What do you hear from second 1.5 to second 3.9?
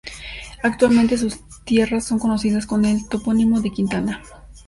tierras son conocidas con el topónimo de